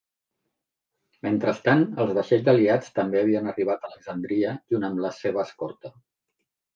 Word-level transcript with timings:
Mentrestant, 1.25 1.83
els 2.05 2.13
vaixells 2.19 2.49
aliats 2.53 2.89
també 2.95 3.19
havien 3.21 3.49
arribat 3.51 3.85
a 3.85 3.91
Alexandria 3.91 4.55
junt 4.73 4.87
amb 4.89 5.03
la 5.05 5.13
seva 5.19 5.45
escorta. 5.45 5.93